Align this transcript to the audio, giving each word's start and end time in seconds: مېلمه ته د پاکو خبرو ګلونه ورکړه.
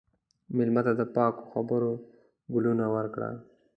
مېلمه 0.55 0.81
ته 0.85 0.91
د 0.99 1.01
پاکو 1.15 1.41
خبرو 1.51 1.91
ګلونه 2.53 2.85
ورکړه. 2.95 3.29